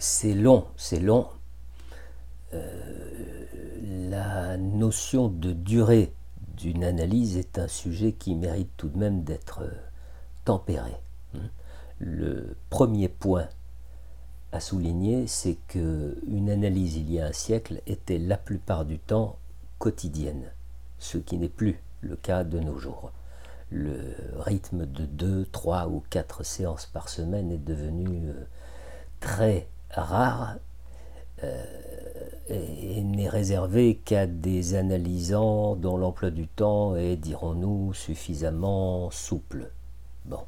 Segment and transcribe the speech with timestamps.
[0.00, 1.28] c'est long, c'est long.
[2.54, 3.44] Euh,
[4.08, 6.14] la notion de durée
[6.56, 9.70] d'une analyse est un sujet qui mérite tout de même d'être euh,
[10.46, 10.94] tempéré.
[11.34, 11.50] Hein.
[11.98, 13.46] Le premier point
[14.52, 19.36] à souligner, c'est qu'une analyse il y a un siècle était la plupart du temps
[19.78, 20.50] quotidienne,
[20.98, 23.12] ce qui n'est plus le cas de nos jours.
[23.70, 28.46] Le rythme de deux, trois ou quatre séances par semaine est devenu euh,
[29.20, 30.56] très rare
[31.44, 31.64] euh,
[32.48, 39.70] et n'est réservé qu'à des analysants dont l'emploi du temps est, dirons-nous, suffisamment souple.
[40.24, 40.40] Bon,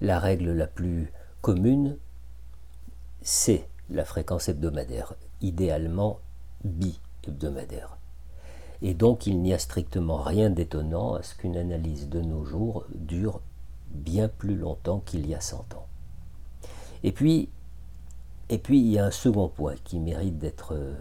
[0.00, 1.98] la règle la plus commune,
[3.22, 6.20] c'est la fréquence hebdomadaire, idéalement
[6.64, 7.98] bi-hebdomadaire.
[8.82, 12.86] Et donc il n'y a strictement rien d'étonnant à ce qu'une analyse de nos jours
[12.94, 13.40] dure
[13.90, 15.86] bien plus longtemps qu'il y a 100 ans.
[17.02, 17.50] Et puis,
[18.50, 20.94] et puis il y a un second point qui mérite d'être euh,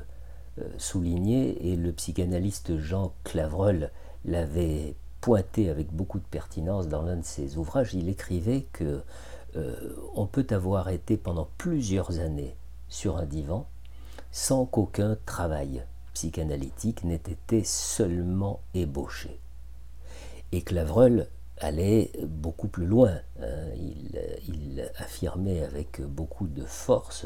[0.78, 3.92] souligné, et le psychanalyste Jean Clavreul
[4.24, 7.96] l'avait pointé avec beaucoup de pertinence dans l'un de ses ouvrages.
[7.96, 9.02] Il écrivait que
[9.56, 12.56] euh, on peut avoir été pendant plusieurs années
[12.88, 13.68] sur un divan
[14.32, 15.84] sans qu'aucun travail
[16.14, 19.40] psychanalytique n'ait été seulement ébauché.
[20.52, 21.28] Et Clavreul
[21.60, 23.20] allait beaucoup plus loin.
[23.42, 23.46] Hein.
[23.78, 27.26] Il, affirmait avec beaucoup de force,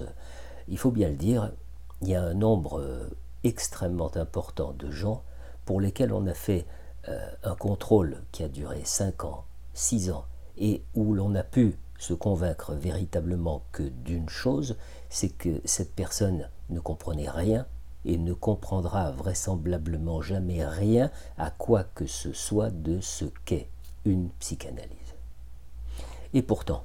[0.68, 1.52] il faut bien le dire,
[2.02, 3.10] il y a un nombre
[3.44, 5.24] extrêmement important de gens
[5.66, 6.66] pour lesquels on a fait
[7.10, 10.26] euh, un contrôle qui a duré 5 ans, 6 ans,
[10.58, 14.78] et où l'on a pu se convaincre véritablement que d'une chose,
[15.10, 17.66] c'est que cette personne ne comprenait rien
[18.06, 23.70] et ne comprendra vraisemblablement jamais rien à quoi que ce soit de ce qu'est
[24.06, 24.90] une psychanalyse.
[26.34, 26.84] Et pourtant,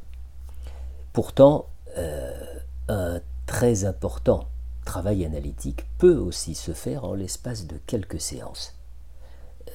[1.12, 4.48] pourtant, euh, un très important
[4.84, 8.74] travail analytique peut aussi se faire en l'espace de quelques séances.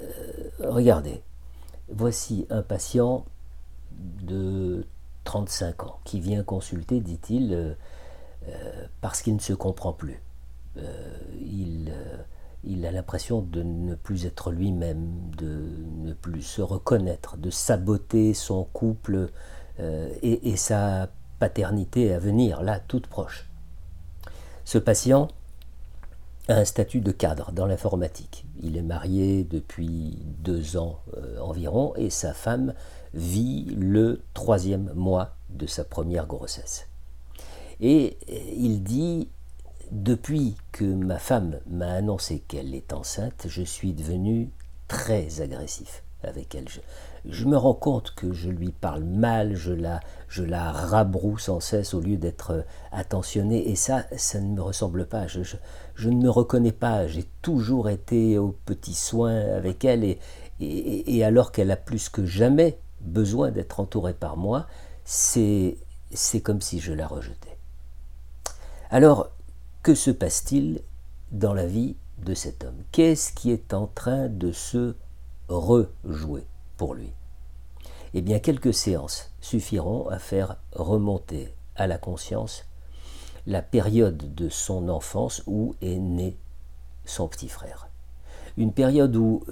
[0.01, 1.21] Euh, regardez,
[1.89, 3.25] voici un patient
[3.91, 4.85] de
[5.23, 10.21] 35 ans qui vient consulter, dit-il, euh, parce qu'il ne se comprend plus.
[10.75, 11.72] il,
[12.63, 18.33] il, a l'impression de ne plus être lui-même, de ne plus se reconnaître, de saboter
[18.33, 19.29] son couple
[19.79, 21.09] et, et sa
[21.39, 23.49] paternité à venir, là, toute proche.
[24.65, 25.27] Ce patient
[26.47, 28.45] a un statut de cadre dans l'informatique.
[28.61, 32.73] Il est marié depuis deux ans euh, environ et sa femme
[33.13, 36.87] vit le troisième mois de sa première grossesse.
[37.79, 39.29] Et euh, il dit,
[39.93, 44.49] depuis que ma femme m'a annoncé qu'elle est enceinte, je suis devenu
[44.87, 46.65] très agressif avec elle.
[47.25, 49.99] Je, me rends compte que je lui parle mal, je la,
[50.29, 52.61] je la rabroue sans cesse au lieu d'être euh,
[52.91, 55.27] attentionné, et ça, ça ne me ressemble pas.
[55.27, 55.41] Je,
[55.93, 57.05] je, ne me reconnais pas.
[57.05, 60.19] J'ai toujours été au petit soin avec elle, et,
[60.59, 64.65] et, et alors qu'elle a plus que jamais besoin d'être entourée par moi,
[65.05, 65.77] c'est
[66.41, 67.57] comme si je la rejetais.
[68.89, 69.29] Alors,
[69.83, 70.81] que se passe-t-il
[71.33, 72.81] dans la vie de cet homme?
[72.93, 74.95] Qu'est-ce qui est en train de se
[75.49, 77.11] rejouer pour lui?
[78.13, 82.63] Eh bien, quelques séances suffiront à faire remonter à la conscience
[83.45, 86.37] la période de son enfance où est né
[87.03, 87.89] son petit frère.
[88.55, 89.43] Une période où,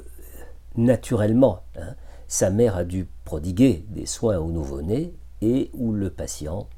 [0.78, 1.96] naturellement, hein,
[2.30, 6.70] sa mère a dû prodiguer des soins au nouveau-né et où le patient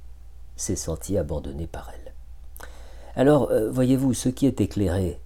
[0.56, 2.03] s'est senti abandonné par elle.
[3.16, 5.20] Alors, euh, voyez-vous, ce qui est éclairé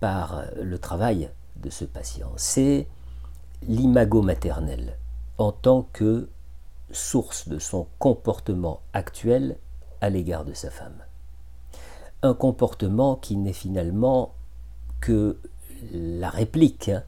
[0.00, 2.88] par le travail de ce patient, c'est
[3.68, 4.96] l'imago maternel
[5.38, 6.28] en tant que
[6.90, 9.56] source de son comportement actuel
[10.00, 11.04] à l'égard de sa femme.
[12.22, 14.34] Un comportement qui n'est finalement
[15.00, 15.38] que
[15.92, 17.04] la réplique hein,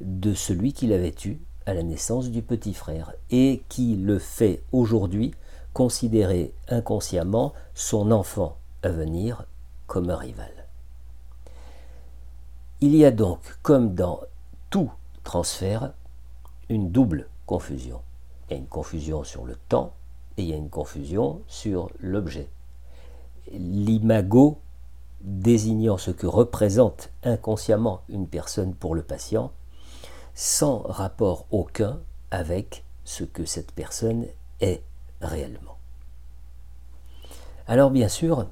[0.00, 4.62] de celui qu'il avait eu à la naissance du petit frère et qui le fait
[4.72, 5.34] aujourd'hui
[5.72, 9.46] considérer inconsciemment son enfant à venir
[9.86, 10.68] comme un rival.
[12.80, 14.20] Il y a donc, comme dans
[14.70, 14.90] tout
[15.22, 15.92] transfert
[16.68, 18.00] une double confusion.
[18.48, 19.92] Il y a une confusion sur le temps
[20.36, 22.48] et il y a une confusion sur l'objet.
[23.52, 24.60] L'imago
[25.20, 29.52] désignant ce que représente inconsciemment une personne pour le patient,
[30.34, 32.00] sans rapport aucun
[32.30, 34.26] avec ce que cette personne
[34.60, 34.82] est
[35.20, 35.76] réellement.
[37.66, 38.46] Alors bien sûr,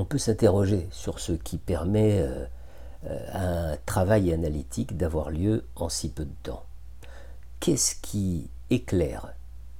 [0.00, 2.46] on peut s'interroger sur ce qui permet euh,
[3.04, 6.64] euh, un travail analytique d'avoir lieu en si peu de temps.
[7.60, 9.34] Qu'est-ce qui éclaire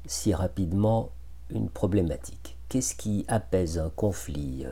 [0.04, 1.08] si rapidement
[1.48, 2.58] une problématique?
[2.68, 4.64] Qu'est-ce qui apaise un conflit,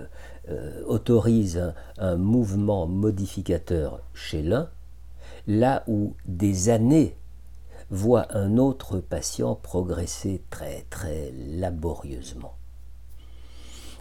[0.87, 4.69] autorise un mouvement modificateur chez l'un,
[5.49, 7.17] là où des années
[7.91, 12.55] voient un autre patient progresser très très laborieusement?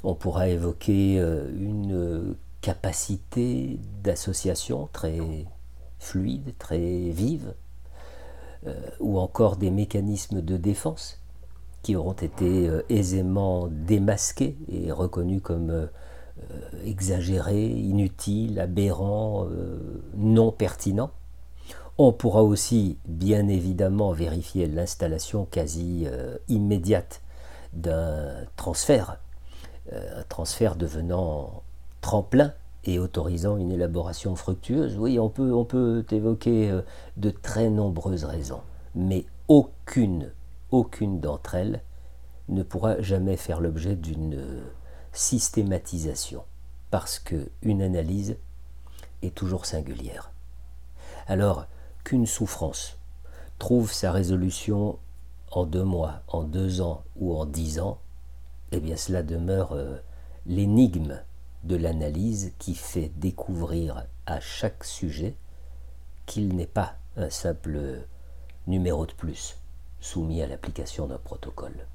[0.03, 5.19] On pourra évoquer euh, une capacité d'association très
[5.99, 7.53] fluide, très vive,
[8.65, 11.21] euh, ou encore des mécanismes de défense
[11.83, 15.89] qui auront été euh, aisément démasqués et reconnus comme
[16.85, 19.47] exagérés, inutiles, aberrants,
[20.15, 21.09] non pertinents.
[21.97, 26.05] On pourra aussi bien évidemment vérifier l'installation quasi
[26.47, 27.23] immédiate
[27.73, 29.26] d'un transfert euh,
[29.91, 31.63] un transfert devenant
[32.01, 32.53] tremplin
[32.83, 36.81] et autorisant une élaboration fructueuse, oui, on peut, on peut évoquer euh,
[37.17, 38.61] de très nombreuses raisons,
[38.95, 40.31] mais aucune,
[40.71, 41.81] aucune d'entre elles
[42.49, 44.63] ne pourra jamais faire l'objet d'une
[45.11, 46.43] systématisation,
[46.91, 48.37] parce qu'une analyse
[49.21, 50.31] est toujours singulière.
[51.27, 51.65] Alors
[52.05, 52.97] qu'une souffrance
[53.59, 54.97] trouve sa résolution
[55.51, 57.99] en deux mois, en deux ans ou en dix ans,
[58.71, 59.97] eh bien cela demeure euh,
[60.45, 61.21] l'énigme
[61.63, 65.35] de l'analyse qui fait découvrir à chaque sujet
[66.25, 68.05] qu'il n'est pas un simple
[68.67, 69.57] numéro de plus
[69.99, 71.87] soumis à l'application d'un protocole.